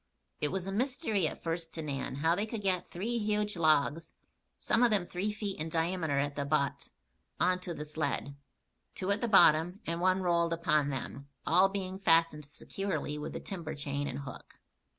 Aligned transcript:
It 0.39 0.47
was 0.47 0.65
a 0.65 0.71
mystery 0.71 1.27
at 1.27 1.43
first 1.43 1.75
to 1.75 1.83
Nan 1.83 2.15
how 2.15 2.33
they 2.33 2.47
could 2.47 2.63
get 2.63 2.87
three 2.87 3.19
huge 3.19 3.55
logs, 3.55 4.15
some 4.57 4.81
of 4.81 4.89
them 4.89 5.05
three 5.05 5.31
feet 5.31 5.59
in 5.59 5.69
diameter 5.69 6.17
at 6.17 6.35
the 6.35 6.43
butt, 6.43 6.89
on 7.39 7.59
to 7.59 7.75
the 7.75 7.85
sled; 7.85 8.33
two 8.95 9.11
at 9.11 9.21
the 9.21 9.27
bottom 9.27 9.79
and 9.85 10.01
one 10.01 10.23
rolled 10.23 10.53
upon 10.53 10.89
them, 10.89 11.27
all 11.45 11.69
being 11.69 11.99
fastened 11.99 12.45
securely 12.45 13.19
with 13.19 13.33
the 13.33 13.39
timber 13.39 13.75
chain 13.75 14.07
and 14.07 14.21
hook. 14.21 14.55